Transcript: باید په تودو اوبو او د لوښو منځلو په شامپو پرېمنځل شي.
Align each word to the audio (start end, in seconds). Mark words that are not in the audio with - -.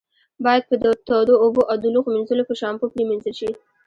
باید 0.45 0.63
په 0.69 0.75
تودو 1.07 1.33
اوبو 1.43 1.61
او 1.71 1.77
د 1.83 1.85
لوښو 1.93 2.09
منځلو 2.15 2.47
په 2.49 2.55
شامپو 2.61 2.91
پرېمنځل 2.93 3.33
شي. 3.39 3.49